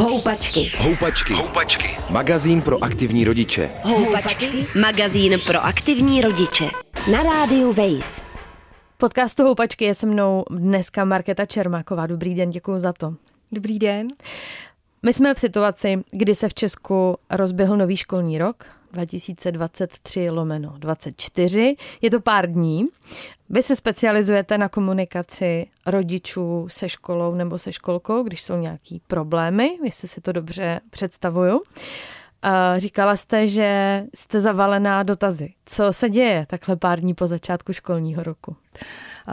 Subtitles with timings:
[0.00, 0.72] Houpačky.
[0.78, 1.32] Houpačky.
[1.34, 1.98] Houpačky.
[2.10, 3.70] Magazín pro aktivní rodiče.
[3.82, 4.66] Houpačky.
[4.80, 6.64] Magazín pro aktivní rodiče.
[7.12, 8.22] Na rádiu Wave.
[8.96, 12.06] Podcastu Houpačky je se mnou dneska Markéta Čermáková.
[12.06, 13.14] Dobrý den, děkuji za to.
[13.52, 14.08] Dobrý den.
[15.02, 21.76] My jsme v situaci, kdy se v Česku rozběhl nový školní rok 2023 lomeno 24.
[22.02, 22.86] Je to pár dní.
[23.50, 29.78] Vy se specializujete na komunikaci rodičů se školou nebo se školkou, když jsou nějaký problémy,
[29.84, 31.62] jestli si to dobře představuju.
[32.76, 35.52] Říkala jste, že jste zavalená dotazy.
[35.66, 38.56] Co se děje takhle pár dní po začátku školního roku?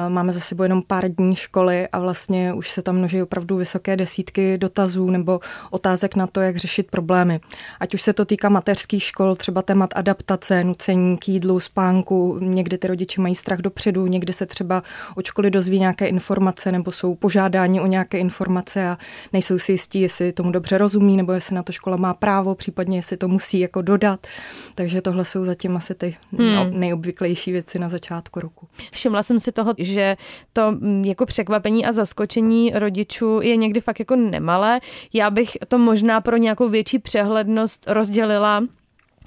[0.10, 3.96] Máme za sebou jenom pár dní školy a vlastně už se tam množí opravdu vysoké
[3.96, 5.40] desítky dotazů nebo
[5.70, 7.40] otázek na to, jak řešit problémy.
[7.80, 12.78] Ať už se to týká mateřských škol, třeba témat adaptace, nucení k jídlu, spánku, někdy
[12.78, 14.84] ty rodiče mají strach dopředu, někdy se třeba
[15.16, 18.98] od školy dozví nějaké informace nebo jsou požádáni o nějaké informace a
[19.34, 22.98] nejsou si jistí, jestli tomu dobře rozumí nebo jestli na to škola má právo, případně
[22.98, 24.28] jestli to musí jako dodat.
[24.76, 26.80] Takže tohle jsou zatím asi ty hmm.
[26.80, 28.68] nejobvyklejší věci na začátku roku.
[28.92, 30.18] Všimla jsem si toho, že
[30.54, 34.80] to mm, jako překvapení a zaskočení rodičů je někdy fakt jako nemalé.
[35.14, 38.64] Já bych to možná pro nějakou větší přehlednost rozdělila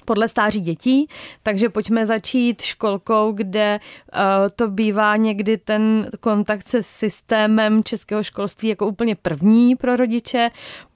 [0.05, 1.07] podle stáří dětí,
[1.43, 4.19] takže pojďme začít školkou, kde uh,
[4.55, 10.49] to bývá někdy ten kontakt se systémem českého školství jako úplně první pro rodiče.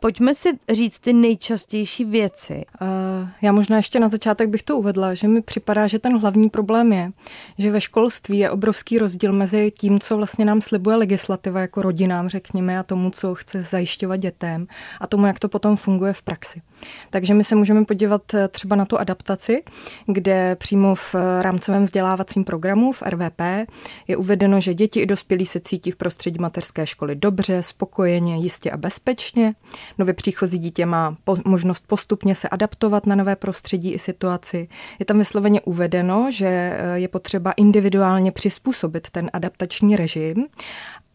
[0.05, 2.65] Pojďme si říct ty nejčastější věci.
[2.81, 6.49] Uh, já možná ještě na začátek bych to uvedla, že mi připadá, že ten hlavní
[6.49, 7.11] problém je,
[7.57, 12.29] že ve školství je obrovský rozdíl mezi tím, co vlastně nám slibuje legislativa jako rodinám,
[12.29, 14.67] řekněme, a tomu, co chce zajišťovat dětem
[15.01, 16.61] a tomu, jak to potom funguje v praxi.
[17.09, 19.63] Takže my se můžeme podívat eh, třeba na tu adaptaci,
[20.05, 23.41] kde přímo v eh, rámcovém vzdělávacím programu v RVP
[24.07, 28.71] je uvedeno, že děti i dospělí se cítí v prostředí mateřské školy dobře, spokojeně, jistě
[28.71, 29.55] a bezpečně.
[29.97, 34.67] Nově příchozí dítě má po, možnost postupně se adaptovat na nové prostředí i situaci.
[34.99, 40.47] Je tam vysloveně uvedeno, že eh, je potřeba individuálně přizpůsobit ten adaptační režim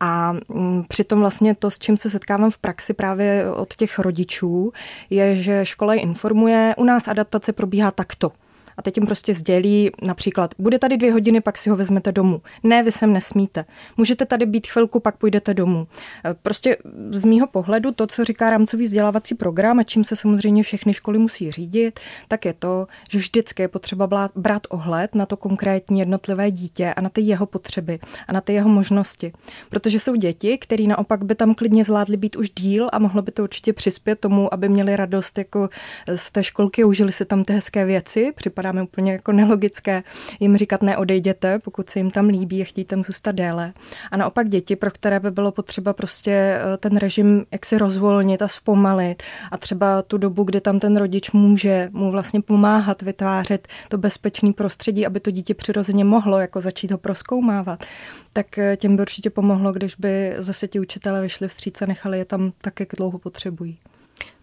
[0.00, 4.72] a mm, přitom vlastně to, s čím se setkávám v praxi právě od těch rodičů,
[5.10, 8.32] je, že škola je informuje, u nás adaptace probíhá takto
[8.80, 12.42] a teď jim prostě sdělí například, bude tady dvě hodiny, pak si ho vezmete domů.
[12.62, 13.64] Ne, vy sem nesmíte.
[13.96, 15.86] Můžete tady být chvilku, pak půjdete domů.
[16.24, 16.76] E, prostě
[17.10, 21.18] z mýho pohledu to, co říká rámcový vzdělávací program a čím se samozřejmě všechny školy
[21.18, 26.50] musí řídit, tak je to, že vždycky je potřeba brát ohled na to konkrétní jednotlivé
[26.50, 27.98] dítě a na ty jeho potřeby
[28.28, 29.32] a na ty jeho možnosti.
[29.70, 33.32] Protože jsou děti, které naopak by tam klidně zvládly být už díl a mohlo by
[33.32, 35.68] to určitě přispět tomu, aby měli radost jako
[36.16, 38.32] z té školky, užili si tam ty hezké věci.
[38.36, 40.02] Připadá připadá mi úplně jako nelogické
[40.40, 43.72] jim říkat neodejděte, pokud se jim tam líbí a chtějí tam zůstat déle.
[44.10, 48.48] A naopak děti, pro které by bylo potřeba prostě eh, ten režim jaksi rozvolnit a
[48.48, 53.98] zpomalit a třeba tu dobu, kdy tam ten rodič může mu vlastně pomáhat vytvářet to
[53.98, 57.84] bezpečné prostředí, aby to dítě přirozeně mohlo jako začít ho proskoumávat,
[58.32, 62.18] tak eh, těm by určitě pomohlo, když by zase ti učitelé vyšli vstříc a nechali
[62.18, 63.78] je tam tak, jak dlouho potřebují.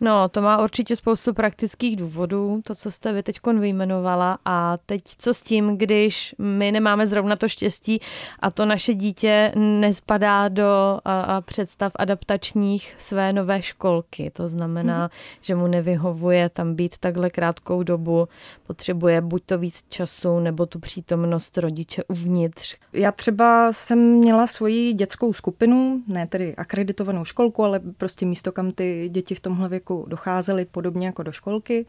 [0.01, 4.39] No, to má určitě spoustu praktických důvodů, to, co jste vy teď vyjmenovala.
[4.45, 7.99] A teď co s tím, když my nemáme zrovna to štěstí
[8.39, 14.31] a to naše dítě nespadá do a, a představ adaptačních své nové školky.
[14.33, 15.39] To znamená, mm-hmm.
[15.41, 18.27] že mu nevyhovuje tam být takhle krátkou dobu,
[18.67, 22.75] potřebuje buď to víc času, nebo tu přítomnost rodiče uvnitř.
[22.93, 28.71] Já třeba jsem měla svoji dětskou skupinu, ne tedy akreditovanou školku, ale prostě místo, kam
[28.71, 31.85] ty děti v tomhle věku věku docházely podobně jako do školky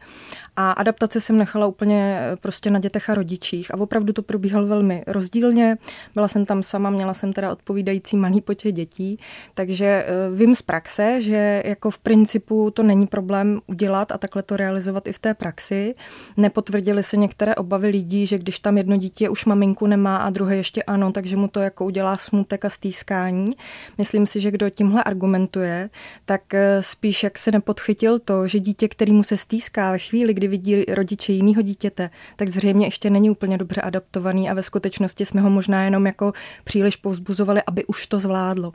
[0.55, 4.67] a adaptace jsem nechala úplně eh, prostě na dětech a rodičích a opravdu to probíhalo
[4.67, 5.77] velmi rozdílně.
[6.13, 9.19] Byla jsem tam sama, měla jsem teda odpovídající malý počet dětí,
[9.53, 14.43] takže eh, vím z praxe, že jako v principu to není problém udělat a takhle
[14.43, 15.93] to realizovat i v té praxi.
[16.37, 20.55] Nepotvrdily se některé obavy lidí, že když tam jedno dítě už maminku nemá a druhé
[20.55, 23.49] ještě ano, takže mu to jako udělá smutek a stýskání.
[23.97, 25.89] Myslím si, že kdo tímhle argumentuje,
[26.25, 30.33] tak eh, spíš jak se nepodchytí podchytil to, že dítě, kterýmu se stýská ve chvíli,
[30.33, 35.25] kdy vidí rodiče jiného dítěte, tak zřejmě ještě není úplně dobře adaptovaný a ve skutečnosti
[35.25, 36.33] jsme ho možná jenom jako
[36.63, 38.73] příliš povzbuzovali, aby už to zvládlo.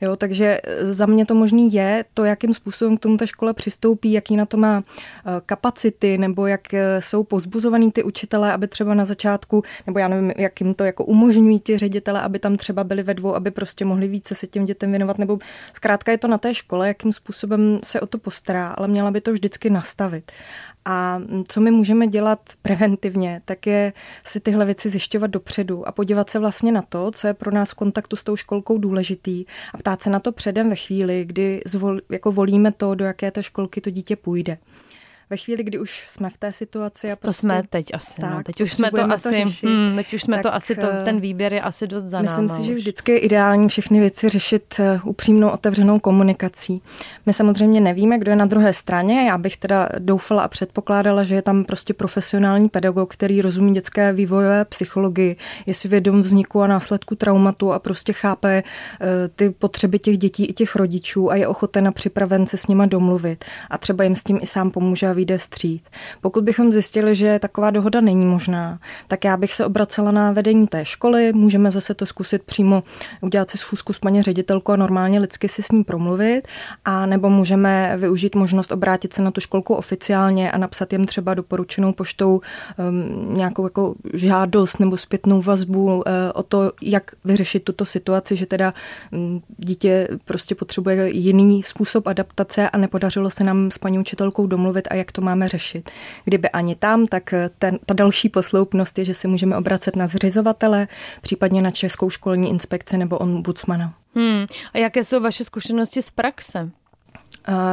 [0.00, 4.12] Jo, takže za mě to možný je to, jakým způsobem k tomu ta škola přistoupí,
[4.12, 8.94] jaký na to má eh, kapacity, nebo jak eh, jsou pozbuzovaný ty učitelé, aby třeba
[8.94, 12.84] na začátku, nebo já nevím, jak jim to jako umožňují ti ředitele, aby tam třeba
[12.84, 15.38] byli ve dvou, aby prostě mohli více se těm dětem věnovat, nebo
[15.72, 19.10] zkrátka je to na té škole, jakým způsobem se o to postaví ostrá, ale měla
[19.10, 20.32] by to vždycky nastavit.
[20.88, 23.92] A co my můžeme dělat preventivně, tak je
[24.24, 27.70] si tyhle věci zjišťovat dopředu a podívat se vlastně na to, co je pro nás
[27.70, 29.44] v kontaktu s tou školkou důležitý
[29.74, 33.30] a ptát se na to předem ve chvíli, kdy zvol, jako volíme to, do jaké
[33.30, 34.58] té školky to dítě půjde
[35.30, 37.12] ve chvíli, kdy už jsme v té situaci.
[37.12, 38.22] A prostě, to jsme teď asi.
[38.22, 38.28] No.
[38.28, 38.42] tak, no.
[38.42, 41.20] Teď už jsme to asi, to řešit, hmm, teď už jsme to asi, to, ten
[41.20, 42.66] výběr je asi dost za Myslím náma si, už.
[42.66, 46.82] že vždycky je ideální všechny věci řešit eh, upřímnou, otevřenou komunikací.
[47.26, 49.28] My samozřejmě nevíme, kdo je na druhé straně.
[49.28, 54.12] Já bych teda doufala a předpokládala, že je tam prostě profesionální pedagog, který rozumí dětské
[54.12, 55.36] vývojové psychologii,
[55.66, 59.06] je si vědom vzniku a následku traumatu a prostě chápe uh,
[59.36, 62.86] ty potřeby těch dětí i těch rodičů a je ochoten a připraven se s nima
[62.86, 63.44] domluvit.
[63.70, 65.84] A třeba jim s tím i sám pomůže vyjde stříc.
[66.20, 68.78] Pokud bychom zjistili, že taková dohoda není možná,
[69.08, 72.82] tak já bych se obracela na vedení té školy, můžeme zase to zkusit přímo
[73.20, 76.48] udělat si schůzku s paní ředitelkou a normálně lidsky si s ní promluvit,
[76.84, 81.34] a nebo můžeme využít možnost obrátit se na tu školku oficiálně a napsat jim třeba
[81.34, 82.40] doporučenou poštou
[82.78, 86.02] um, nějakou jako žádost nebo zpětnou vazbu uh,
[86.34, 88.74] o to, jak vyřešit tuto situaci, že teda
[89.12, 94.88] um, dítě prostě potřebuje jiný způsob adaptace a nepodařilo se nám s paní učitelkou domluvit
[94.90, 95.90] a jak jak to máme řešit.
[96.24, 100.88] Kdyby ani tam, tak ten, ta další posloupnost je, že se můžeme obracet na zřizovatele,
[101.20, 103.94] případně na Českou školní inspekci nebo ombudsmana.
[104.14, 104.46] Hmm.
[104.74, 106.70] A jaké jsou vaše zkušenosti z praxe?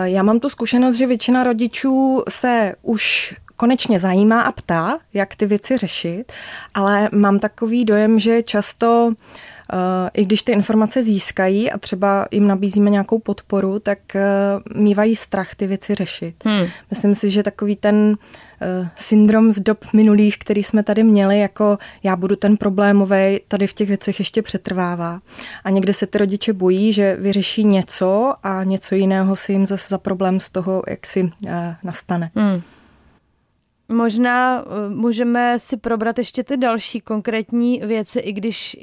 [0.03, 5.45] Já mám tu zkušenost, že většina rodičů se už konečně zajímá a ptá, jak ty
[5.45, 6.31] věci řešit,
[6.73, 9.13] ale mám takový dojem, že často uh,
[10.13, 14.23] i když ty informace získají a třeba jim nabízíme nějakou podporu, tak eh,
[14.75, 16.35] mývají strach ty věci řešit.
[16.45, 16.67] Hmm.
[16.89, 18.17] Myslím si, že takový ten
[18.61, 23.67] eh, syndrom z dob minulých, který jsme tady měli, jako já budu ten problémový, tady
[23.67, 25.21] v těch věcech ještě přetrvává.
[25.63, 29.87] A někde se ty rodiče bojí, že vyřeší něco a něco jiného se jim zase
[29.89, 32.31] za problém z toho, jak si eh, nastane.
[32.35, 32.61] Hmm.
[33.89, 38.77] Možná můžeme si probrat ještě ty další konkrétní věci, i když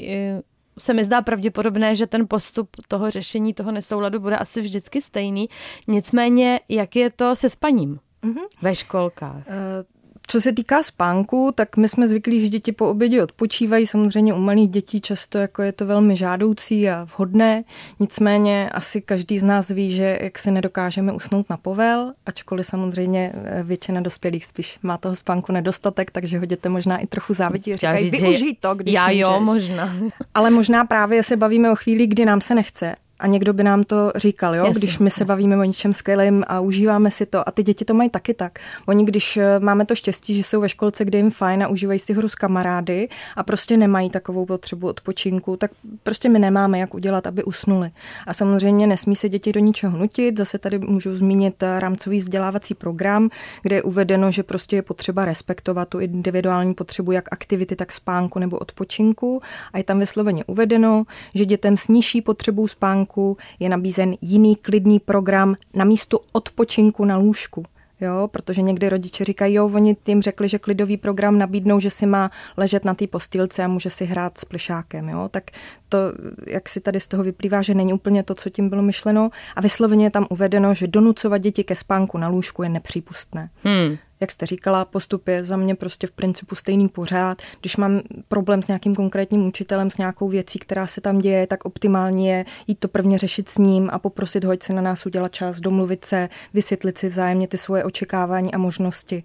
[0.81, 5.49] se mi zdá pravděpodobné, že ten postup toho řešení toho nesouladu bude asi vždycky stejný.
[5.88, 8.47] Nicméně, jak je to se spaním mm-hmm.
[8.62, 9.37] ve školkách?
[9.37, 10.00] Uh,
[10.31, 13.87] co se týká spánku, tak my jsme zvyklí, že děti po obědě odpočívají.
[13.87, 17.65] Samozřejmě u malých dětí často jako je to velmi žádoucí a vhodné.
[18.00, 23.32] Nicméně asi každý z nás ví, že jak se nedokážeme usnout na povel, ačkoliv samozřejmě
[23.35, 27.77] eh, většina dospělých spíš má toho spánku nedostatek, takže ho děte možná i trochu závidí.
[27.77, 29.21] Říkají, využij to, když Já můžeš.
[29.21, 29.94] jo, možná.
[30.35, 33.84] Ale možná právě se bavíme o chvíli, kdy nám se nechce a někdo by nám
[33.84, 34.64] to říkal, jo?
[34.64, 35.25] Jasně, když my se jasně.
[35.25, 37.49] bavíme o něčem skvělém a užíváme si to.
[37.49, 38.58] A ty děti to mají taky tak.
[38.87, 41.99] Oni, když eh, máme to štěstí, že jsou ve školce, kde jim fajn a užívají
[41.99, 45.70] si hru s kamarády a prostě nemají takovou potřebu odpočinku, tak
[46.02, 47.90] prostě my nemáme, jak udělat, aby usnuli.
[48.26, 50.38] A samozřejmě nesmí se děti do ničeho nutit.
[50.38, 53.31] Zase tady můžu zmínit eh, rámcový vzdělávací program,
[53.62, 58.38] kde je uvedeno, že prostě je potřeba respektovat tu individuální potřebu jak aktivity, tak spánku
[58.38, 59.43] nebo odpočinku.
[59.72, 64.57] A je tam vysloveně uvedeno, že dětem s nižší potřebou spánku spánku je nabízen jiný
[64.57, 67.62] klidný program na místu odpočinku na lůžku.
[68.03, 72.07] Jo, protože někdy rodiče říkají, jo, oni tím řekli, že klidový program nabídnou, že si
[72.07, 75.09] má ležet na té postýlce a může si hrát s plišákem.
[75.09, 75.29] Jo?
[75.29, 75.51] Tak
[75.89, 75.99] to,
[76.47, 79.31] jak si tady z toho vyplývá, že není úplně to, co tím bylo myšleno.
[79.56, 83.51] A vysloveně je tam uvedeno, že donucovat děti ke spánku na lůžku je nepřípustné.
[83.65, 87.43] Hmm jak jste říkala, postup je za mě prostě v principu stejný pořád.
[87.61, 91.64] Když mám problém s nějakým konkrétním učitelem, s nějakou věcí, která se tam děje, tak
[91.64, 95.34] optimální je jít to prvně řešit s ním a poprosit ho, se na nás udělat
[95.34, 99.24] čas, domluvit se, vysvětlit si vzájemně ty svoje očekávání a možnosti.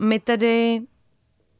[0.00, 0.80] My tedy,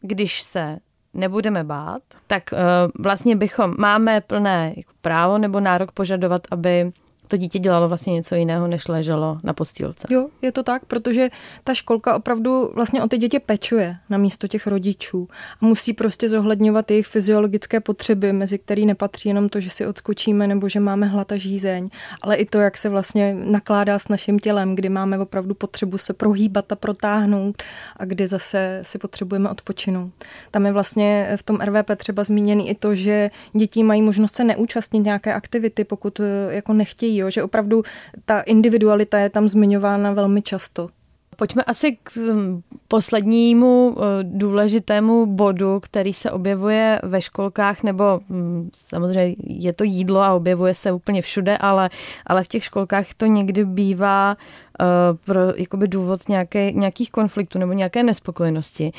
[0.00, 0.78] když se
[1.14, 2.58] nebudeme bát, tak uh,
[3.04, 6.92] vlastně bychom, máme plné jako právo nebo nárok požadovat, aby
[7.28, 10.06] to dítě dělalo vlastně něco jiného, než leželo na postýlce.
[10.10, 11.28] Jo, je to tak, protože
[11.64, 15.28] ta školka opravdu vlastně o ty děti pečuje na místo těch rodičů
[15.60, 20.46] a musí prostě zohledňovat jejich fyziologické potřeby, mezi který nepatří jenom to, že si odskočíme
[20.46, 21.88] nebo že máme hlad a žízeň,
[22.22, 26.12] ale i to, jak se vlastně nakládá s naším tělem, kdy máme opravdu potřebu se
[26.12, 27.62] prohýbat a protáhnout
[27.96, 30.12] a kdy zase si potřebujeme odpočinout.
[30.50, 34.44] Tam je vlastně v tom RVP třeba zmíněný i to, že děti mají možnost se
[34.44, 37.82] neúčastnit nějaké aktivity, pokud eh, jako nechtějí jo, že opravdu
[38.24, 40.88] ta individualita je tam zmiňována velmi často.
[41.36, 48.70] Pojďme asi k hm, poslednímu eh, důležitému bodu, který se objevuje ve školkách, nebo hm,
[48.72, 51.90] samozřejmě je to jídlo a objevuje se úplně všude, ale,
[52.26, 54.36] ale v těch školkách to někdy bývá
[54.80, 58.92] uh, pro jakoby důvod nějaké, nějakých konfliktů nebo nějaké nespokojenosti.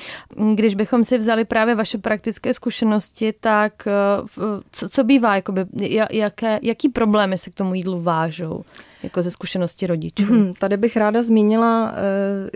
[0.56, 5.66] Když bychom si vzali právě vaše praktické zkušenosti, tak uh, co, co bývá, jakoby,
[6.12, 8.64] jaké, jaký problémy se k tomu jídlu vážou?
[9.04, 10.26] Jako ze zkušenosti rodičů.
[10.26, 11.94] Hmm, tady bych ráda zmínila,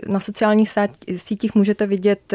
[0.08, 0.70] na sociálních
[1.16, 2.34] sítích můžete vidět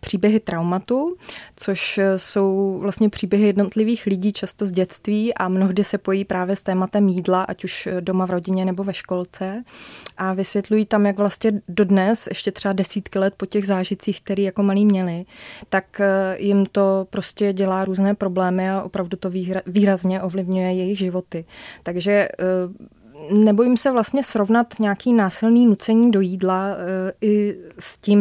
[0.00, 1.16] příběhy traumatu,
[1.56, 6.62] což jsou vlastně příběhy jednotlivých lidí, často z dětství a mnohdy se pojí právě s
[6.62, 9.64] tématem jídla, ať už doma v rodině nebo ve školce.
[10.16, 14.62] A vysvětlují tam, jak vlastně dodnes, ještě třeba desítky let po těch zážitcích, které jako
[14.62, 15.24] malí měli,
[15.68, 16.00] tak
[16.36, 19.30] jim to prostě dělá různé problémy a opravdu to
[19.66, 21.44] výrazně ovlivňuje jejich životy.
[21.82, 22.34] Takže eh,
[23.30, 28.20] nebojím se vlastně srovnat nějaký násilný nucení do jídla eh, i s tím,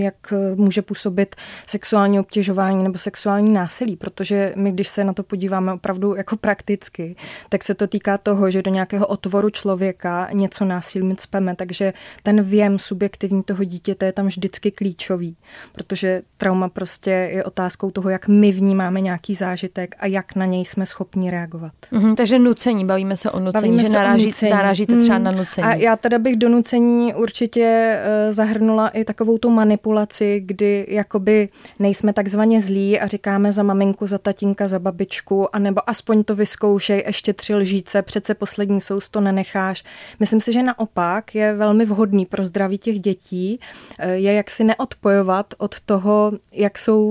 [0.00, 5.72] jak může působit sexuální obtěžování nebo sexuální násilí, protože my, když se na to podíváme
[5.72, 7.16] opravdu jako prakticky,
[7.48, 11.92] tak se to týká toho, že do nějakého otvoru člověka něco násilím cpeme, takže
[12.22, 15.36] ten věm subjektivní toho dítěte je tam vždycky klíčový,
[15.72, 20.64] protože trauma prostě je otázkou toho, jak my vnímáme nějaký zážitek a jak na něj
[20.64, 21.72] jsme schopni reagovat.
[21.92, 25.38] Mm-hmm, takže nucení, bavíme se o nucení, bavíme že naráží, narážíte třeba na hmm.
[25.38, 25.66] nucení.
[25.66, 31.48] A já teda bych do nucení určitě uh, zahrnula i takovou tu manipulaci, kdy jakoby
[31.78, 37.02] nejsme takzvaně zlí a říkáme za maminku, za tatínka, za babičku, anebo aspoň to vyzkoušej,
[37.06, 39.84] ještě tři lžíce, přece poslední sous to nenecháš.
[40.20, 43.60] Myslím si, že naopak je velmi vhodný pro zdraví těch dětí,
[44.04, 47.02] uh, je jak si neodpojovat od toho, jak jsou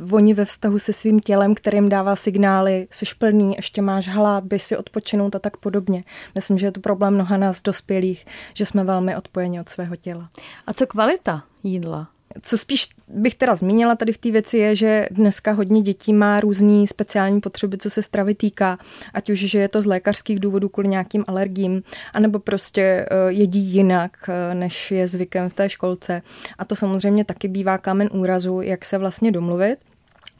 [0.00, 4.44] uh, oni ve vztahu se svým tělem, kterým dává signály, jsi plný, ještě máš hlad,
[4.44, 6.04] běž si odpočinout a tak podobně.
[6.38, 10.30] Myslím, že je to problém mnoha nás dospělých, že jsme velmi odpojeni od svého těla.
[10.66, 12.08] A co kvalita jídla?
[12.42, 16.40] Co spíš bych teda zmínila tady v té věci je, že dneska hodně dětí má
[16.40, 18.78] různý speciální potřeby, co se stravy týká,
[19.14, 23.60] ať už, že je to z lékařských důvodů kvůli nějakým alergím, anebo prostě eh, jedí
[23.60, 26.22] jinak, eh, než je zvykem v té školce.
[26.58, 29.76] A to samozřejmě taky bývá kámen úrazu, jak se vlastně domluvit.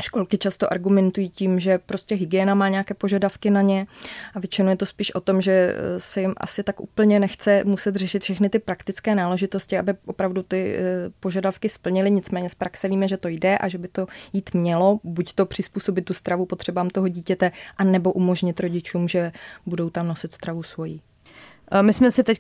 [0.02, 3.87] Školky často argumentují tím, že prostě hygiena má nějaké požadavky na ně
[4.35, 7.64] a většinou je to spíš o tom, že eh, se jim asi tak úplně nechce
[7.64, 10.83] muset řešit všechny ty praktické náležitosti, aby opravdu ty eh,
[11.21, 12.11] požadavky splnily.
[12.11, 15.47] Nicméně z praxe víme, že to jde a že by to jít mělo, buď to
[15.47, 19.33] přizpůsobit tu stravu potřebám toho dítěte, anebo umožnit rodičům, že
[19.67, 21.02] budou tam nosit stravu svojí.
[21.83, 22.39] My jsme si teď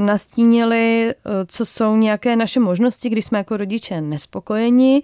[0.00, 1.14] nastínili,
[1.46, 5.02] co jsou nějaké naše možnosti, když jsme jako rodiče nespokojeni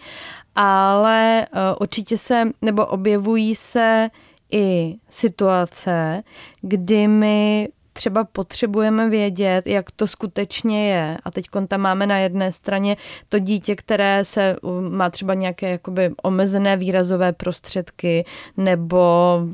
[0.56, 1.46] ale
[1.80, 4.08] určitě se, nebo objevují se
[4.52, 6.22] i situace,
[6.60, 11.18] kdy my třeba potřebujeme vědět, jak to skutečně je.
[11.24, 12.96] A teď tam máme na jedné straně
[13.28, 14.56] to dítě, které se
[14.88, 18.24] má třeba nějaké jakoby omezené výrazové prostředky,
[18.56, 19.00] nebo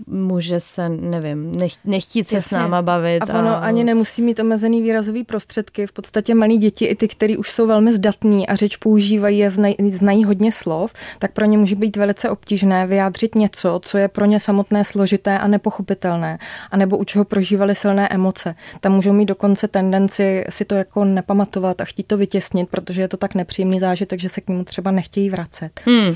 [0.07, 2.49] může se, nevím, nech, nechtít se Jasně.
[2.49, 3.31] s náma bavit.
[3.31, 3.57] A ono a...
[3.57, 5.87] ani nemusí mít omezený výrazový prostředky.
[5.87, 9.51] V podstatě malí děti, i ty, který už jsou velmi zdatní a řeč používají a
[9.51, 14.09] znají, znají hodně slov, tak pro ně může být velice obtížné vyjádřit něco, co je
[14.09, 16.39] pro ně samotné složité a nepochopitelné,
[16.71, 18.55] anebo u čeho prožívali silné emoce emoce.
[18.81, 23.09] Tam můžou mít dokonce tendenci si to jako nepamatovat a chtít to vytěsnit, protože je
[23.09, 25.81] to tak nepříjemný zážitek, že se k němu třeba nechtějí vracet.
[25.85, 26.09] Hmm.
[26.09, 26.15] Uh,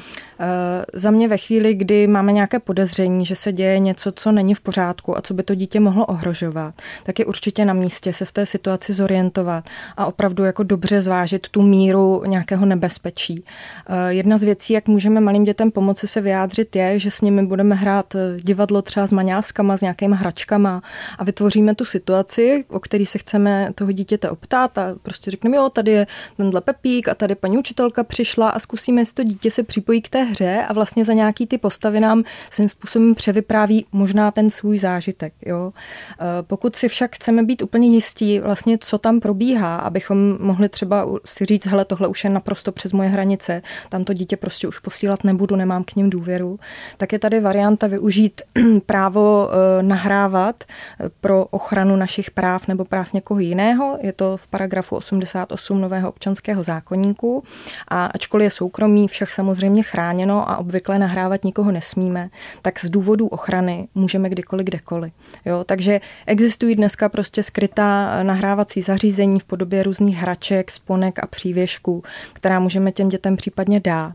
[0.92, 4.60] za mě ve chvíli, kdy máme nějaké podezření, že se děje něco, co není v
[4.60, 8.32] pořádku a co by to dítě mohlo ohrožovat, tak je určitě na místě se v
[8.32, 9.64] té situaci zorientovat
[9.96, 13.40] a opravdu jako dobře zvážit tu míru nějakého nebezpečí.
[13.40, 17.46] Uh, jedna z věcí, jak můžeme malým dětem pomoci se vyjádřit, je, že s nimi
[17.46, 20.82] budeme hrát divadlo třeba s maňáskama, s nějakými hračkama
[21.18, 25.56] a vytvoříme tu situaci situaci, o který se chceme toho dítěte optát a prostě řekneme,
[25.56, 26.06] jo, tady je
[26.36, 30.08] tenhle Pepík a tady paní učitelka přišla a zkusíme, jestli to dítě se připojí k
[30.08, 34.78] té hře a vlastně za nějaký ty postavy nám svým způsobem převypráví možná ten svůj
[34.78, 35.32] zážitek.
[35.46, 35.72] Jo.
[36.20, 41.06] E, pokud si však chceme být úplně jistí, vlastně co tam probíhá, abychom mohli třeba
[41.24, 44.78] si říct, hele, tohle už je naprosto přes moje hranice, tam to dítě prostě už
[44.78, 46.58] posílat nebudu, nemám k ním důvěru,
[46.96, 48.42] tak je tady varianta využít
[48.86, 53.98] právo e, nahrávat e, pro ochranu ochranu našich práv nebo práv někoho jiného.
[54.02, 57.42] Je to v paragrafu 88 nového občanského zákonníku.
[57.88, 62.30] A ačkoliv je soukromí však samozřejmě chráněno a obvykle nahrávat nikoho nesmíme,
[62.62, 65.12] tak z důvodů ochrany můžeme kdykoliv kdekoliv.
[65.44, 72.02] Jo, takže existují dneska prostě skrytá nahrávací zařízení v podobě různých hraček, sponek a přívěšků,
[72.32, 74.14] která můžeme těm dětem případně dát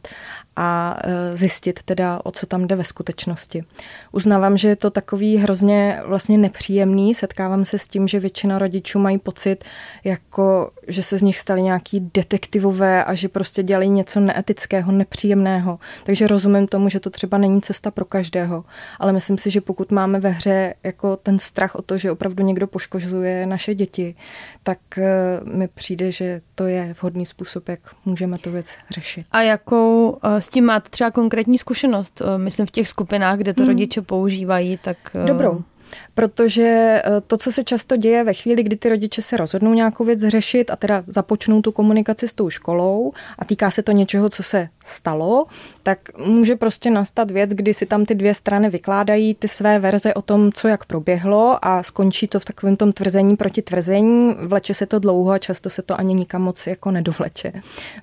[0.60, 3.64] a e, zjistit teda, o co tam jde ve skutečnosti.
[4.12, 7.16] Uznávám, že je to takový hrozně vlastně nepříjemný.
[7.16, 9.64] Setkávám se s tím, že většina rodičů mají pocit,
[10.04, 15.80] jako, že se z nich stali nějaký detektivové a že prostě dělají něco neetického, nepříjemného.
[16.04, 18.66] Takže rozumím tomu, že to třeba není cesta pro každého.
[19.00, 22.44] Ale myslím si, že pokud máme ve hře jako ten strach o to, že opravdu
[22.44, 24.16] někdo poškozuje naše děti,
[24.64, 25.06] tak e,
[25.44, 29.26] mi přijde, že to je vhodný způsob, jak můžeme tu věc řešit.
[29.32, 33.64] A jakou e, tím máte třeba konkrétní zkušenost, eh, myslím v těch skupinách, kde to
[33.64, 33.70] hmm.
[33.70, 34.98] rodiče používají, tak...
[35.16, 35.64] Eh, Dobrou.
[36.14, 40.06] Protože eh, to, co se často děje ve chvíli, kdy ty rodiče se rozhodnou nějakou
[40.06, 44.30] věc řešit a teda započnou tu komunikaci s tou školou a týká se to něčeho,
[44.30, 45.46] co se stalo,
[45.84, 50.14] tak může prostě nastat věc, kdy si tam ty dvě strany vykládají ty své verze
[50.14, 54.36] o tom, co jak proběhlo a skončí to v takovém tom tvrzení proti tvrzení.
[54.40, 57.54] Vleče se to dlouho a často se to ani nikam moc jako nedovleče.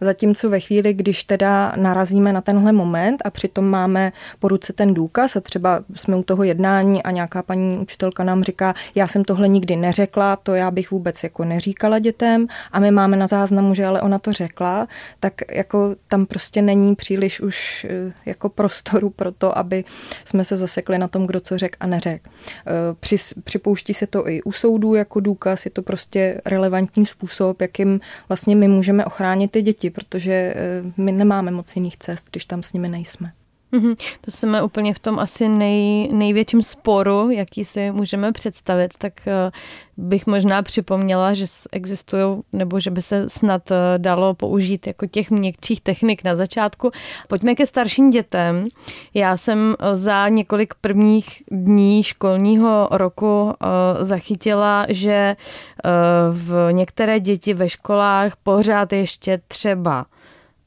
[0.00, 4.95] Zatímco ve chvíli, když teda narazíme na tenhle moment a přitom máme po ruce ten
[4.95, 9.25] důkaz a třeba jsme u toho jednání a nějaká paní učitelka nám říká, já jsem
[9.25, 13.75] tohle nikdy neřekla, to já bych vůbec jako neříkala dětem a my máme na záznamu,
[13.75, 14.88] že ale ona to řekla,
[15.21, 19.85] tak jako tam prostě není příliš už eh, jako prostoru pro to, aby
[20.25, 22.28] jsme se zasekli na tom, kdo co řek a neřek.
[22.28, 27.61] Eh, při, připouští se to i u soudů jako důkaz, je to prostě relevantní způsob,
[27.61, 32.45] jakým vlastně my můžeme ochránit ty děti, protože eh, my nemáme moc jiných cest, když
[32.45, 33.33] tam s nimi nejsme.
[33.73, 33.96] Mm-hmm.
[34.20, 39.32] To jsme úplně v tom asi nej, největším sporu, jaký si můžeme představit, tak uh,
[39.96, 45.30] bych možná připomněla, že existují, nebo že by se snad uh, dalo použít jako těch
[45.30, 46.90] měkčích technik na začátku.
[47.28, 48.68] Pojďme ke starším dětem.
[49.14, 53.52] Já jsem uh, za několik prvních dní školního roku
[54.00, 55.37] zachytila, že
[56.30, 60.06] v některé děti ve školách pořád ještě třeba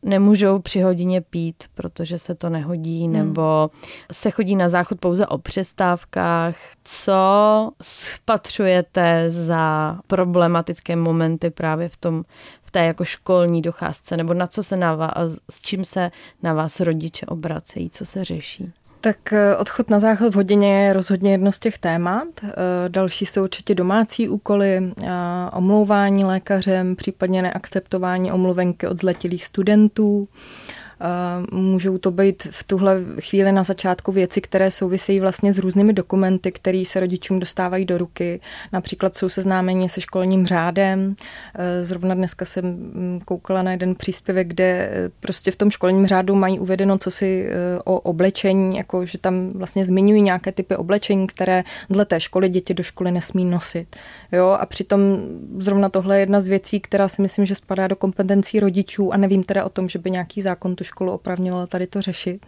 [0.03, 3.13] nemůžou při hodině pít, protože se to nehodí, hmm.
[3.13, 3.69] nebo
[4.11, 6.55] se chodí na záchod pouze o přestávkách.
[6.83, 7.13] Co
[7.81, 12.23] spatřujete za problematické momenty právě v tom,
[12.63, 16.11] v té jako školní docházce, nebo na co se na vás, s čím se
[16.43, 18.73] na vás rodiče obracejí, co se řeší?
[19.01, 22.27] Tak eh, odchod na záchod v hodině je rozhodně jedno z těch témat.
[22.43, 22.49] Eh,
[22.87, 25.11] další jsou určitě domácí úkoly, eh,
[25.53, 30.27] omlouvání lékařem, případně neakceptování omluvenky od zletilých studentů.
[31.51, 36.51] Můžou to být v tuhle chvíli na začátku věci, které souvisejí vlastně s různými dokumenty,
[36.51, 38.39] které se rodičům dostávají do ruky.
[38.73, 41.15] Například jsou seznámeni se školním řádem.
[41.55, 46.07] E, zrovna dneska jsem mm, koukala na jeden příspěvek, kde e, prostě v tom školním
[46.07, 47.49] řádu mají uvedeno co si
[47.85, 52.73] o oblečení, jako že tam vlastně zmiňují nějaké typy oblečení, které dle té školy děti
[52.73, 53.95] do školy nesmí nosit.
[54.31, 54.99] Jo, a přitom
[55.57, 59.17] zrovna tohle je jedna z věcí, která si myslím, že spadá do kompetencí rodičů a
[59.17, 62.45] nevím teda o tom, že by nějaký zákon tu školu opravňovala tady to řešit.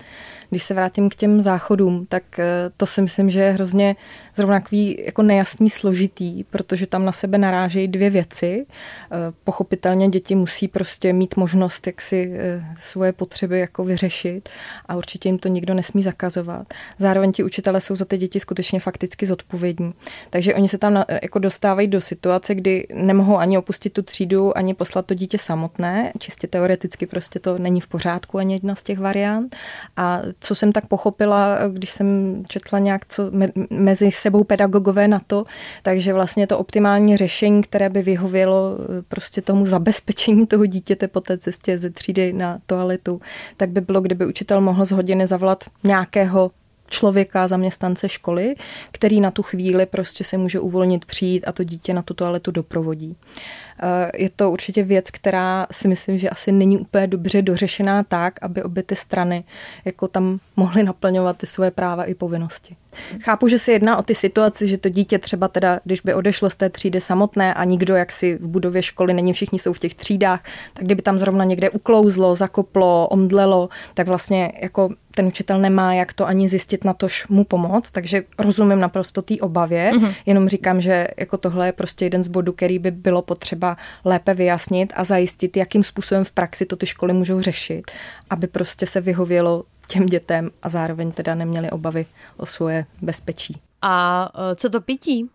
[0.49, 2.45] Když se vrátím k těm záchodům, tak eh,
[2.77, 3.95] to si myslím, že je hrozně
[4.35, 8.65] zrovna takový jako nejasný, složitý, protože tam na sebe narážejí dvě věci.
[8.65, 14.49] Eh, pochopitelně děti musí prostě mít možnost, jak si eh, svoje potřeby jako vyřešit
[14.85, 16.73] a určitě jim to nikdo nesmí zakazovat.
[16.97, 19.93] Zároveň ti učitelé jsou za ty děti skutečně fakticky zodpovědní.
[20.29, 24.73] Takže oni se tam jako dostávají do situace, kdy nemohou ani opustit tu třídu, ani
[24.73, 26.11] poslat to dítě samotné.
[26.19, 29.55] Čistě teoreticky prostě to není v pořádku ani jedna z těch variant.
[29.97, 35.21] A co jsem tak pochopila, když jsem četla nějak co me, mezi sebou pedagogové na
[35.27, 35.45] to,
[35.83, 41.21] takže vlastně to optimální řešení, které by vyhovělo eh, prostě tomu zabezpečení toho dítěte po
[41.21, 43.21] té cestě ze třídy na toaletu,
[43.57, 46.51] tak by bylo, kdyby učitel mohl z hodiny zavolat nějakého
[46.91, 48.55] člověka, zaměstnance školy,
[48.91, 52.51] který na tu chvíli prostě se může uvolnit přijít a to dítě na tu toaletu
[52.51, 53.15] doprovodí.
[53.15, 53.70] Eh,
[54.17, 58.63] je to určitě věc, která si myslím, že asi není úplně dobře dořešená tak, aby
[58.63, 59.43] obě ty strany
[59.85, 62.75] jako tam mohly naplňovat ty svoje práva i povinnosti.
[63.19, 66.49] Chápu, že se jedná o ty situaci, že to dítě třeba teda, když by odešlo
[66.49, 69.79] z té třídy samotné a nikdo jak si v budově školy není, všichni jsou v
[69.79, 75.59] těch třídách, tak kdyby tam zrovna někde uklouzlo, zakoplo, omdlelo, tak vlastně jako ten učitel
[75.59, 80.13] nemá jak to ani zjistit na tož mu pomoct, takže rozumím naprosto té obavě, mm-hmm.
[80.25, 83.70] jenom říkám, že jako tohle je prostě jeden z bodů, který by bylo potřeba
[84.05, 87.91] lépe vyjasnit a zajistit, jakým způsobem v praxi to ty školy můžou řešit,
[88.29, 92.05] aby prostě se vyhovělo těm dětem a zároveň teda neměli obavy
[92.37, 93.61] o svoje bezpečí.
[93.81, 95.29] A e, co to pití?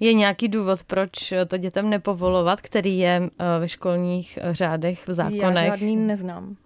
[0.00, 5.64] Je nějaký důvod, proč to dětem nepovolovat, který je e, ve školních řádech, v zákonech?
[5.64, 6.56] Já žádný neznám.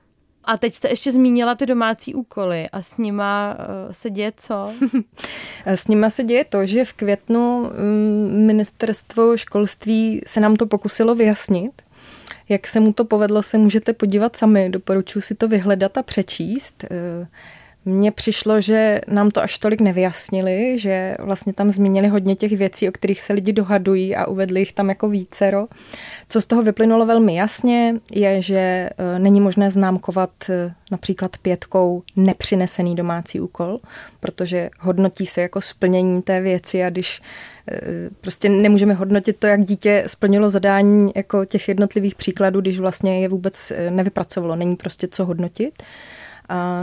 [0.46, 4.72] A teď jste ještě zmínila ty domácí úkoly a s nima uh, se děje co?
[5.66, 11.14] s nima se děje to, že v květnu um, ministerstvo školství se nám to pokusilo
[11.14, 11.82] vyjasnit.
[12.48, 14.70] Jak se mu to povedlo, se můžete podívat sami.
[14.70, 16.84] Doporučuji si to vyhledat a přečíst.
[17.86, 22.88] Mně přišlo, že nám to až tolik nevyjasnili, že vlastně tam zmínili hodně těch věcí,
[22.88, 25.66] o kterých se lidi dohadují a uvedli jich tam jako vícero.
[26.28, 32.02] Co z toho vyplynulo velmi jasně, je, že e, není možné známkovat e, například pětkou
[32.16, 33.78] nepřinesený domácí úkol,
[34.20, 37.22] protože hodnotí se jako splnění té věci a když
[37.72, 37.80] e,
[38.20, 43.28] prostě nemůžeme hodnotit to, jak dítě splnilo zadání jako těch jednotlivých příkladů, když vlastně je
[43.28, 45.82] vůbec nevypracovalo, není prostě co hodnotit.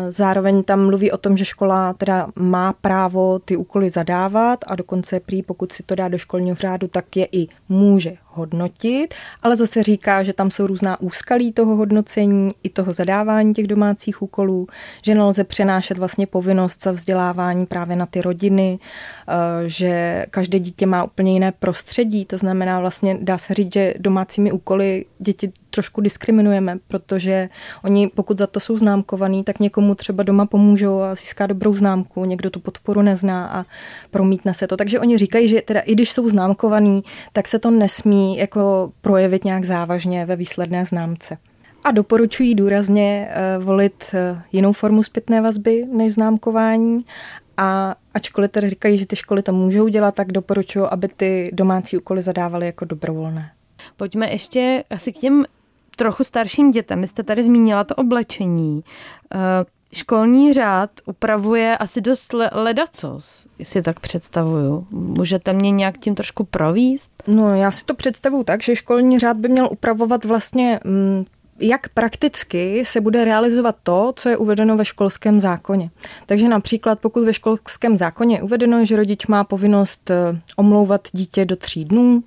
[0.10, 5.20] Zároveň tam mluví o tom, že škola teda má právo ty úkoly zadávat a dokonce
[5.20, 9.14] prý, pokud si to dá do školního řádu, tak je i může hodnotit,
[9.44, 14.22] ale zase říká, že tam jsou různá úskalí toho hodnocení i toho zadávání těch domácích
[14.22, 14.68] úkolů,
[15.04, 18.80] že nelze přenášet vlastně povinnost za vzdělávání právě na ty rodiny,
[19.28, 19.34] eh,
[19.66, 24.52] že každé dítě má úplně jiné prostředí, to znamená vlastně dá se říct, že domácími
[24.52, 27.50] úkoly děti trošku diskriminujeme, protože
[27.84, 32.26] oni, pokud za to jsou známkovaný, tak někomu třeba doma pomůžou a získá dobrou známku,
[32.26, 33.66] někdo tu podporu nezná a
[34.12, 34.78] promítne se to.
[34.78, 39.44] Takže oni říkají, že teda i když jsou známkovaný, tak se to nesmí jako projevit
[39.44, 41.38] nějak závažně ve výsledné známce.
[41.84, 47.06] A doporučují důrazně eh, volit eh, jinou formu zpětné vazby než známkování
[47.58, 51.98] a ačkoliv tedy říkají, že ty školy to můžou dělat, tak doporučuji, aby ty domácí
[51.98, 53.52] úkoly zadávaly jako dobrovolné.
[53.98, 55.46] Pojďme ještě asi k těm
[55.96, 57.02] trochu starším dětem.
[57.02, 58.84] Vy jste tady zmínila to oblečení.
[59.96, 64.88] Školní řád upravuje asi dost ledacos, jestli tak představuju.
[64.92, 67.12] Můžete mě nějak tím trošku províst?
[67.28, 71.26] No, já si to představuju tak, že školní řád by měl upravovat vlastně mm,
[71.62, 75.90] jak prakticky se bude realizovat to, co je uvedeno ve školském zákoně.
[76.26, 81.46] Takže například pokud ve školském zákoně je uvedeno, že rodič má povinnost eh, omlouvat dítě
[81.46, 82.24] do tří dnů,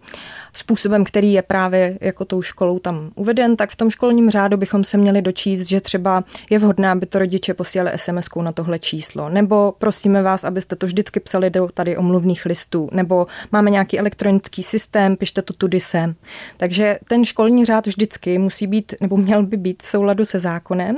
[0.53, 4.85] způsobem, který je právě jako tou školou tam uveden, tak v tom školním řádu bychom
[4.85, 9.29] se měli dočíst, že třeba je vhodné, aby to rodiče posílali sms na tohle číslo,
[9.29, 14.63] nebo prosíme vás, abyste to vždycky psali do tady omluvných listů, nebo máme nějaký elektronický
[14.63, 16.15] systém, pište to tudy sem.
[16.57, 20.97] Takže ten školní řád vždycky musí být, nebo měl by být v souladu se zákonem.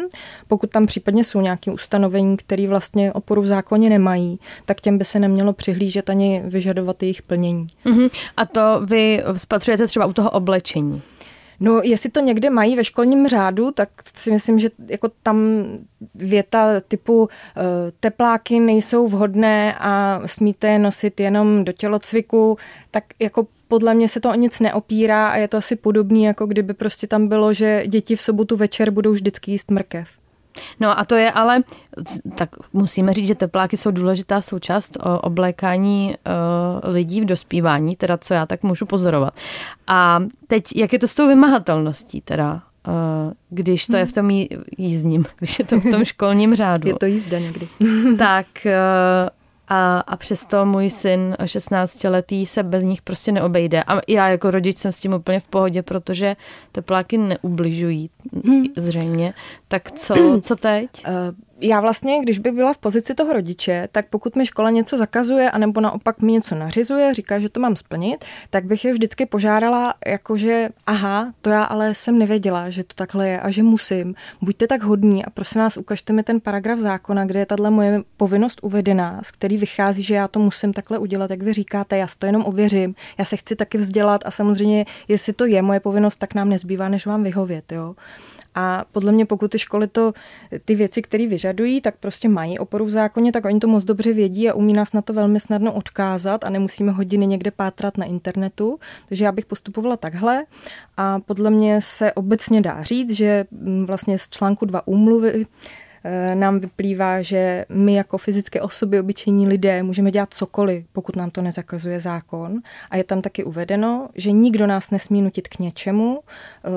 [0.49, 5.05] Pokud tam případně jsou nějaké ustanovení, které vlastně oporu v zákoně nemají, tak těm by
[5.05, 7.67] se nemělo přihlížet ani vyžadovat jejich plnění.
[7.87, 8.11] Uh-huh.
[8.37, 11.03] A to vy spatřujete třeba u toho oblečení?
[11.61, 15.65] No, jestli to někde mají ve školním řádu, tak si myslím, že jako tam
[16.15, 17.29] věta typu uh,
[18.01, 22.59] tepláky nejsou vhodné a smíte je nosit jenom do tělocviku,
[22.91, 26.46] tak jako podle mě se to o nic neopírá a je to asi podobný, jako
[26.46, 30.09] kdyby prostě tam bylo, že děti v sobotu večer budou vždycky jíst mrkev.
[30.81, 31.62] No a to je ale,
[32.35, 36.14] tak musíme říct, že tepláky jsou důležitá součást oblékání
[36.83, 39.35] lidí v dospívání, teda co já tak můžu pozorovat.
[39.87, 42.62] A teď, jak je to s tou vymahatelností teda?
[43.50, 44.31] Když to je v tom
[44.79, 46.88] jízdním, když je to v tom školním řádu.
[46.88, 47.68] Je to jízda někdy.
[48.18, 48.46] tak
[49.68, 53.83] a, a přesto můj syn 16-letý se bez nich prostě neobejde.
[53.83, 56.37] A já jako rodič jsem s tím úplně v pohodě, protože
[56.72, 58.11] tepláky neubližují
[58.44, 58.64] hmm.
[58.76, 59.35] zřejmě.
[59.68, 60.90] Tak co, co teď?
[61.61, 65.51] Já vlastně, když bych byla v pozici toho rodiče, tak pokud mi škola něco zakazuje,
[65.51, 69.95] anebo naopak mi něco nařizuje, říká, že to mám splnit, tak bych je vždycky požádala,
[70.07, 74.14] jakože aha, to já ale jsem nevěděla, že to takhle je a že musím.
[74.42, 78.03] Buďte tak hodní a prosím vás, ukažte mi ten paragraf zákona, kde je tahle moje
[78.16, 82.07] povinnost uvedená, z který vychází, že já to musím takhle udělat, jak vy říkáte, já
[82.19, 86.16] to jenom ověřím, já se chci taky vzdělat a samozřejmě, jestli to je moje povinnost,
[86.16, 87.73] tak nám nezbývá, než vám vyhovět.
[87.73, 87.95] Jo.
[88.59, 90.12] A podle mě, pokud ty školy to,
[90.64, 94.12] ty věci, které vyžadují, tak prostě mají oporu v zákoně, tak oni to moc dobře
[94.12, 98.05] vědí a umí nás na to velmi snadno odkázat a nemusíme hodiny někde pátrat na
[98.05, 98.79] internetu.
[99.09, 100.45] Takže já bych postupovala takhle
[100.97, 105.47] a podle mě se obecně dá říct, že mm, vlastně z článku 2 úmluvy
[106.35, 111.42] nám vyplývá, že my jako fyzické osoby, obyčejní lidé, můžeme dělat cokoliv, pokud nám to
[111.42, 112.59] nezakazuje zákon.
[112.90, 116.21] A je tam taky uvedeno, že nikdo nás nesmí nutit k něčemu,
[116.64, 116.69] eh,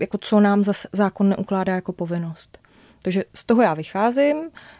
[0.00, 2.58] jako co nám zákon neukládá jako povinnost.
[3.02, 4.36] Takže z toho já vycházím.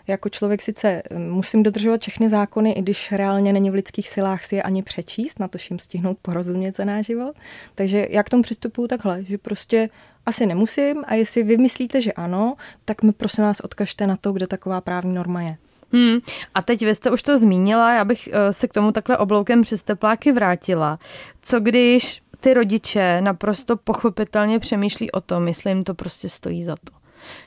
[0.08, 4.44] Jako člověk sice eh, musím dodržovat všechny zákony, i když reálně není v lidských silách
[4.44, 7.36] si je ani přečíst, na to jim stihnout porozumět za náš život.
[7.74, 9.88] Takže já k tomu přistupuju takhle, že prostě
[10.26, 12.54] asi nemusím a jestli vy myslíte, že ano,
[12.84, 15.56] tak mi prosím vás odkažte na to, kde taková právní norma je.
[15.92, 16.18] Hmm.
[16.54, 19.62] A teď vy jste už to zmínila, já bych eh, se k tomu takhle obloukem
[19.62, 20.98] přes tepláky vrátila.
[21.42, 26.74] Co když ty rodiče naprosto pochopitelně přemýšlí o tom, jestli jim to prostě stojí za
[26.84, 27.00] to?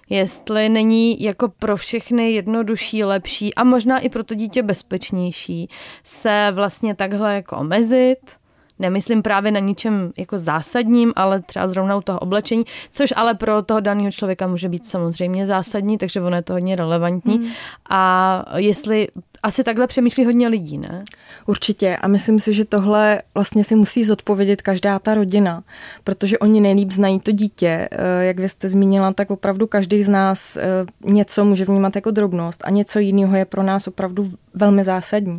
[0.10, 5.70] Jestli není jako pro všechny jednodušší, lepší a možná i pro to dítě bezpečnější
[6.04, 8.20] se vlastně takhle jako omezit,
[8.84, 13.62] Nemyslím právě na ničem jako zásadním, ale třeba zrovna u toho oblečení, což ale pro
[13.62, 17.38] toho daného člověka může být samozřejmě zásadní, takže ono je to hodně relevantní.
[17.38, 17.48] Hmm.
[17.90, 19.08] A jestli
[19.44, 21.04] asi takhle přemýšlí hodně lidí, ne?
[21.46, 25.64] Určitě a myslím si, že tohle vlastně si musí zodpovědět každá ta rodina,
[26.04, 27.88] protože oni nejlíp znají to dítě.
[27.92, 30.64] Eh, jak vy jste zmínila, tak opravdu každý z nás eh,
[31.06, 35.38] něco může vnímat jako drobnost a něco jiného je pro nás opravdu velmi zásadní.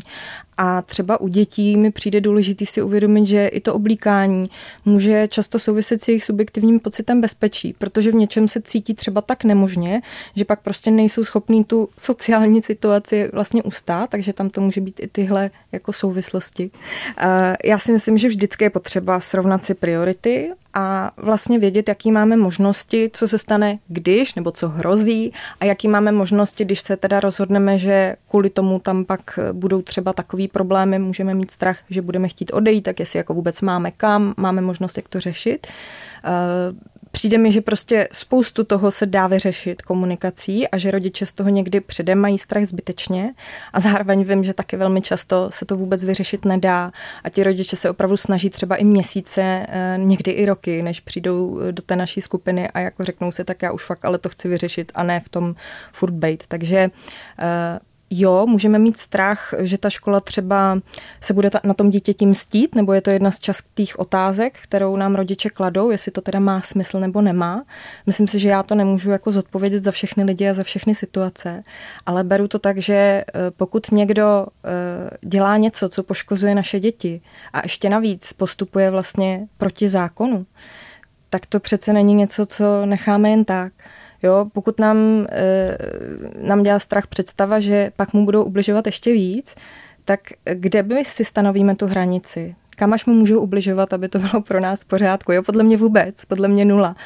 [0.59, 4.51] A třeba u dětí mi přijde důležitý si uvědomit, že i to oblíkání
[4.85, 9.45] může často souviset s jejich subjektivním pocitem bezpečí, protože v něčem se cítí třeba tak
[9.45, 10.03] nemožně,
[10.37, 15.01] že pak prostě nejsou schopní tu sociální situaci vlastně ustát, takže tam to může být
[15.01, 16.71] i tyhle jako souvislosti.
[17.65, 22.37] Já si myslím, že vždycky je potřeba srovnat si priority a vlastně vědět, jaký máme
[22.37, 27.21] možnosti, co se stane když, nebo co hrozí a jaký máme možnosti, když se teda
[27.21, 32.29] rozhodneme, že kvůli tomu tam pak budou třeba takový problémy, můžeme mít strach, že budeme
[32.29, 35.67] chtít odejít, tak jestli jako vůbec máme kam, máme možnost, jak to řešit.
[37.15, 41.49] Přijde mi, že prostě spoustu toho se dá vyřešit komunikací a že rodiče z toho
[41.49, 43.35] někdy předem mají strach zbytečně
[43.73, 46.93] a zároveň vím, že taky velmi často se to vůbec vyřešit nedá
[47.25, 51.61] a ti rodiče se opravdu snaží třeba i měsíce, eh, někdy i roky, než přijdou
[51.71, 54.49] do té naší skupiny a jako řeknou se, tak já už fakt ale to chci
[54.49, 55.55] vyřešit a ne v tom
[55.93, 56.45] furt bejt.
[56.49, 56.91] Takže
[57.39, 57.79] eh,
[58.21, 60.79] jo, můžeme mít strach, že ta škola třeba
[61.21, 65.15] se bude na tom dítěti mstít, nebo je to jedna z častých otázek, kterou nám
[65.15, 67.65] rodiče kladou, jestli to teda má smysl nebo nemá.
[68.07, 71.63] Myslím si, že já to nemůžu jako zodpovědět za všechny lidi a za všechny situace,
[72.07, 73.25] ale beru to tak, že eh,
[73.57, 77.21] pokud někdo eh, dělá něco, co poškozuje naše děti
[77.53, 80.47] a ještě navíc postupuje vlastně proti zákonu,
[81.31, 83.73] tak to přece není něco, co necháme jen tak.
[84.25, 85.77] Jo, pokud nám, e,
[86.41, 89.55] nám dělá strach představa, že pak mu budou ubližovat ještě víc,
[90.05, 92.55] tak kde by si stanovíme tu hranici?
[92.77, 95.33] Kam až mu můžou ubližovat, aby to bylo pro nás v pořádku?
[95.33, 96.97] Jo, podle mě vůbec, podle mě nula.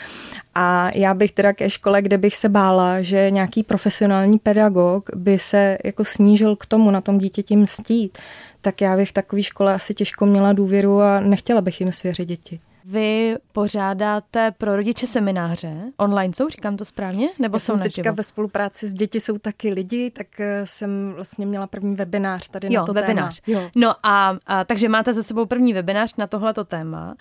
[0.55, 5.39] A já bych teda ke škole, kde bych se bála, že nějaký profesionální pedagog by
[5.39, 8.19] se jako snížil k tomu na tom dítěti mstít,
[8.61, 12.29] tak já bych v takové škole asi těžko měla důvěru a nechtěla bych jim svěřit
[12.29, 12.61] děti.
[12.91, 15.93] Vy pořádáte pro rodiče semináře.
[15.97, 17.29] Online jsou, říkám to správně?
[17.39, 21.13] Nebo Já jsou jsem teďka ve spolupráci s děti jsou taky lidi, tak eh, jsem
[21.15, 23.41] vlastně měla první webinář tady jo, na to webinář.
[23.41, 23.61] téma.
[23.61, 27.15] Jo, No a, a takže máte za sebou první webinář na tohleto téma.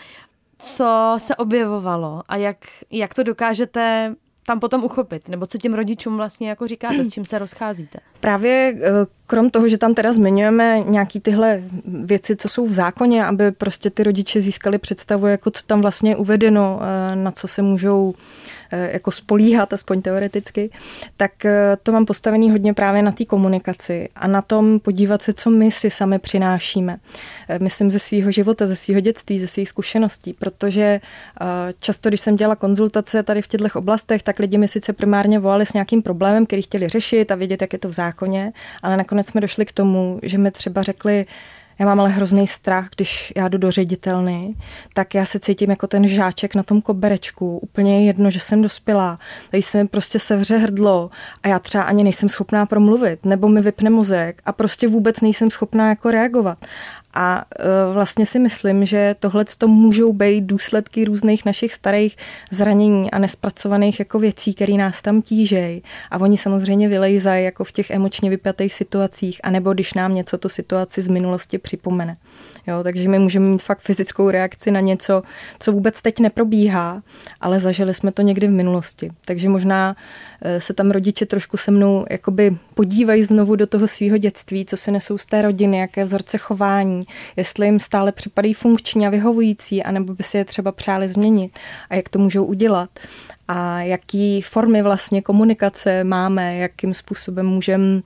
[0.60, 2.58] Co se objevovalo a jak,
[2.92, 4.16] jak to dokážete
[4.48, 5.30] tam potom uchopit?
[5.30, 8.00] Nebo co těm rodičům vlastně jako říkáte, s čím se rozcházíte?
[8.20, 8.92] Právě eh,
[9.28, 13.90] krom toho, že tam teda zmiňujeme nějaký tyhle věci, co jsou v zákoně, aby prostě
[13.90, 18.14] ty rodiče získali představu, jako co tam vlastně je uvedeno, eh, na co se můžou
[18.72, 20.70] jako spolíhat, aspoň teoreticky,
[21.18, 25.34] tak eh, to mám postavený hodně právě na té komunikaci a na tom podívat se,
[25.34, 26.98] co my si sami přinášíme.
[27.50, 31.00] Eh, myslím ze svého života, ze svého dětství, ze svých zkušeností, protože
[31.80, 35.66] často, když jsem dělala konzultace tady v těchto oblastech, tak lidi mi sice primárně volali
[35.66, 38.54] s nějakým problémem, který chtěli řešit a vědět, jak je to v zákoně,
[38.84, 41.26] ale nakonec jsme došli k tomu, že mi třeba řekli,
[41.80, 44.56] já mám ale hrozný strach, když já jdu do ředitelny,
[44.94, 47.58] tak já se cítím jako ten žáček na tom koberečku.
[47.58, 49.20] Úplně jedno, že jsem dospělá.
[49.52, 51.10] Tady se mi prostě sevře hrdlo
[51.44, 55.52] a já třeba ani nejsem schopná promluvit, nebo mi vypne mozek a prostě vůbec nejsem
[55.52, 56.58] schopná jako reagovat.
[57.20, 62.18] A e, vlastně si myslím, že tohle to můžou být důsledky různých našich starých
[62.52, 65.84] zranění a nespracovaných jako věcí, které nás tam tížejí.
[66.12, 70.50] A oni samozřejmě vylejzají jako v těch emočně vypjatých situacích, anebo když nám něco tu
[70.50, 72.16] situaci z minulosti připomene.
[72.68, 75.22] Jo, takže my můžeme mít fakt fyzickou reakci na něco,
[75.60, 77.04] co vůbec teď neprobíhá,
[77.42, 79.12] ale zažili jsme to někdy v minulosti.
[79.26, 79.96] Takže možná
[80.42, 84.78] eh, se tam rodiče trošku se mnou jakoby podívají znovu do toho svého dětství, co
[84.78, 87.04] se nesou z té rodiny, jaké vzorce chování,
[87.36, 91.96] jestli jim stále připadají funkční a vyhovující, anebo by si je třeba přáli změnit a
[91.96, 92.90] jak to můžou udělat
[93.48, 98.02] a jaký formy vlastně komunikace máme, jakým způsobem můžeme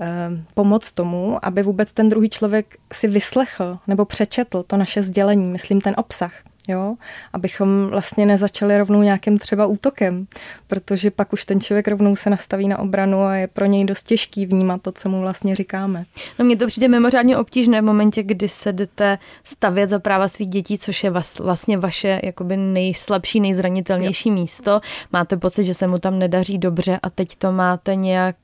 [0.00, 5.46] eh, pomoct tomu, aby vůbec ten druhý člověk si vyslechl nebo přečetl to naše sdělení,
[5.46, 6.32] myslím ten obsah
[6.68, 6.96] jo,
[7.32, 10.26] abychom vlastně nezačali rovnou nějakým třeba útokem,
[10.66, 14.02] protože pak už ten člověk rovnou se nastaví na obranu a je pro něj dost
[14.02, 16.04] těžký vnímat to, co mu vlastně říkáme.
[16.38, 20.48] No mně to přijde mimořádně obtížné v momentě, kdy se jdete stavět za práva svých
[20.48, 24.34] dětí, což je vlastně vaše jakoby nejslabší, nejzranitelnější jo.
[24.34, 24.80] místo.
[25.12, 28.36] Máte pocit, že se mu tam nedaří dobře a teď to máte nějak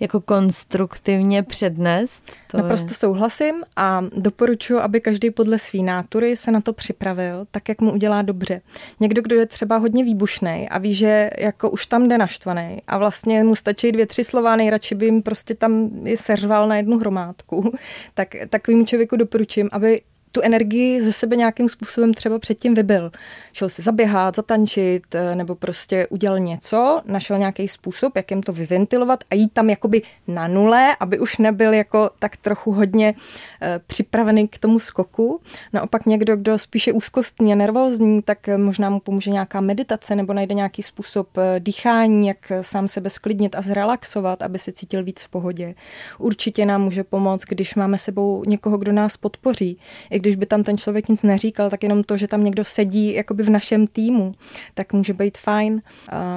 [0.00, 2.24] jako konstruktivně přednést?
[2.50, 2.94] To Naprosto je...
[2.94, 7.80] souhlasím a doporučuji, aby každý podle své nátury se na to připravil, tak tak, jak
[7.80, 8.60] mu udělá dobře.
[9.00, 12.98] Někdo, kdo je třeba hodně výbušný a ví, že jako už tam jde naštvaný a
[12.98, 16.98] vlastně mu stačí dvě, tři slova, nejradši by jim prostě tam je seřval na jednu
[16.98, 17.72] hromádku,
[18.14, 20.00] tak takovým člověku doporučím, aby
[20.34, 23.12] tu energii ze sebe nějakým způsobem třeba předtím vybil.
[23.52, 28.52] Šel si zaběhat, zatančit, eh, nebo prostě udělal něco, našel nějaký způsob, jak jim to
[28.52, 33.14] vyventilovat a jít tam jakoby na nule, aby už nebyl jako tak trochu hodně
[33.62, 35.40] eh, připravený k tomu skoku.
[35.72, 40.54] Naopak někdo, kdo spíše úzkostní a nervózní, tak možná mu pomůže nějaká meditace nebo najde
[40.54, 45.74] nějaký způsob dýchání, jak sám sebe sklidnit a zrelaxovat, aby se cítil víc v pohodě.
[46.18, 49.78] Určitě nám může pomoct, když máme sebou někoho, kdo nás podpoří.
[50.10, 53.14] I když by tam ten člověk nic neříkal, tak jenom to, že tam někdo sedí
[53.14, 54.32] jakoby v našem týmu,
[54.74, 55.82] tak může být fajn.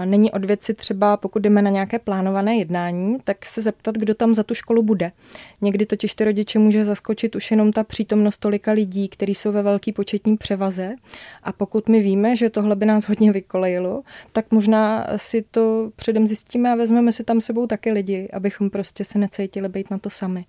[0.05, 4.35] Není od věci třeba, pokud jdeme na nějaké plánované jednání, tak se zeptat, kdo tam
[4.35, 5.11] za tu školu bude.
[5.61, 9.63] Někdy totiž ty rodiče může zaskočit už jenom ta přítomnost tolika lidí, kteří jsou ve
[9.63, 10.95] velký početní převaze.
[11.43, 16.27] A pokud my víme, že tohle by nás hodně vykolejilo, tak možná si to předem
[16.27, 20.09] zjistíme a vezmeme si tam sebou taky lidi, abychom prostě se necítili být na to
[20.09, 20.45] sami.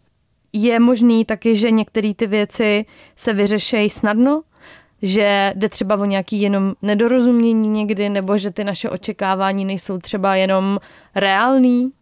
[0.52, 4.42] Je možný taky, že některé ty věci se vyřešejí snadno?
[5.02, 10.37] Že jde třeba o nějaký jenom nedorozumění někdy, nebo že ty naše očekávání nejsou třeba
[10.37, 10.78] jenom
[11.14, 11.92] reální?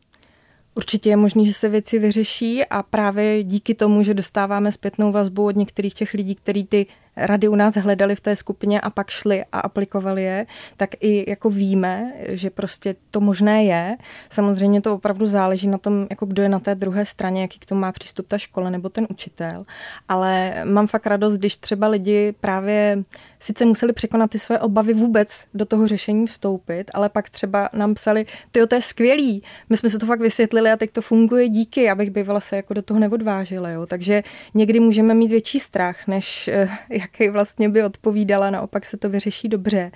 [0.74, 5.46] Určitě je možné, že se věci vyřeší a právě díky tomu, že dostáváme zpětnou vazbu
[5.46, 9.10] od některých těch lidí, kteří ty rady u nás hledali v té skupině a pak
[9.10, 13.96] šli a aplikovali je, tak i jako víme, že prostě to možné je.
[14.30, 17.66] Samozřejmě to opravdu záleží na tom, jako kdo je na té druhé straně, jaký k
[17.66, 19.64] tomu má přístup ta škola nebo ten učitel.
[20.08, 23.04] Ale mám fakt radost, když třeba lidi právě
[23.40, 27.94] sice museli překonat ty své obavy vůbec do toho řešení vstoupit, ale pak třeba nám
[27.94, 31.48] psali, ty to je skvělý, my jsme se to fakt vysvětlili a teď to funguje
[31.48, 33.68] díky, abych bývala se jako do toho neodvážila.
[33.68, 33.86] Jo.
[33.86, 34.22] Takže
[34.54, 36.68] někdy můžeme mít větší strach, než eh,
[37.06, 39.90] jaký vlastně by odpovídala, naopak se to vyřeší dobře.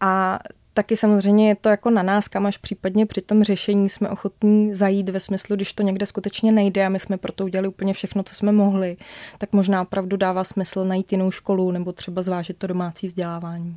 [0.00, 0.38] A
[0.74, 4.74] taky samozřejmě je to jako na nás, kam až případně při tom řešení jsme ochotní
[4.74, 8.22] zajít ve smyslu, když to někde skutečně nejde a my jsme proto udělali úplně všechno,
[8.22, 8.96] co jsme mohli,
[9.38, 13.76] tak možná opravdu dává smysl najít jinou školu nebo třeba zvážit to domácí vzdělávání.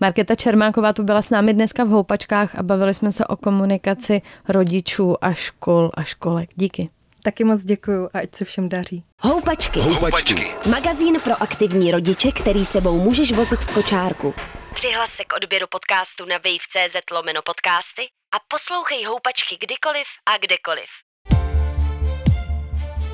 [0.00, 4.22] Markéta Čermáková tu byla s námi dneska v Houpačkách a bavili jsme se o komunikaci
[4.48, 6.50] rodičů a škol a školek.
[6.56, 6.90] Díky.
[7.22, 9.04] Taky moc děkuju a ať se všem daří.
[9.20, 9.80] Houpačky.
[9.80, 10.54] Houpačky.
[10.70, 14.34] Magazín pro aktivní rodiče, který sebou můžeš vozit v kočárku.
[14.74, 18.02] Přihlas se k odběru podcastu na wave.cz lomeno podcasty
[18.34, 20.86] a poslouchej Houpačky kdykoliv a kdekoliv.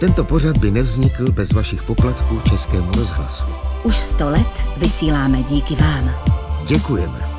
[0.00, 3.46] Tento pořad by nevznikl bez vašich poplatků Českému rozhlasu.
[3.82, 6.22] Už sto let vysíláme díky vám.
[6.66, 7.37] Děkujeme.